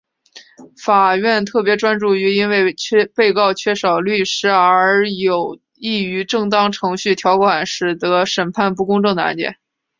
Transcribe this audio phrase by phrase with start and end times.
[0.83, 2.73] 法院特别专注于因为
[3.13, 9.59] 被告缺少律师而有异于正当程序条款使得审判不公正的案件。